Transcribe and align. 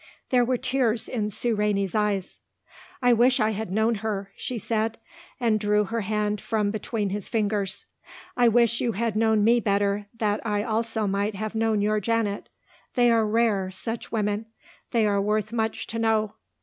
There 0.29 0.43
were 0.43 0.57
tears 0.57 1.07
in 1.07 1.29
Sue 1.29 1.53
Rainey's 1.53 1.93
eyes. 1.93 2.39
"I 3.03 3.13
wish 3.13 3.39
I 3.39 3.51
had 3.51 3.71
known 3.71 3.93
her," 4.01 4.31
she 4.35 4.57
said 4.57 4.97
and 5.39 5.59
drew 5.59 5.83
her 5.83 6.01
hand 6.01 6.41
from 6.41 6.71
between 6.71 7.11
his 7.11 7.29
fingers. 7.29 7.85
"I 8.35 8.47
wish 8.47 8.81
you 8.81 8.93
had 8.93 9.15
known 9.15 9.43
me 9.43 9.59
better 9.59 10.07
that 10.17 10.43
I 10.43 10.63
also 10.63 11.05
might 11.05 11.35
have 11.35 11.53
known 11.53 11.83
your 11.83 11.99
Janet. 11.99 12.49
They 12.95 13.11
are 13.11 13.27
rare 13.27 13.69
such 13.69 14.11
women. 14.11 14.47
They 14.89 15.05
are 15.05 15.21
worth 15.21 15.53
much 15.53 15.85
to 15.85 15.99
know. 15.99 16.33